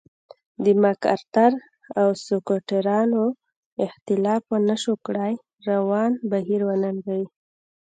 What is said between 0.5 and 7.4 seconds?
د مک ارتر او سکواټورانو اختلاف ونشو کړای روان بهیر وننګوي.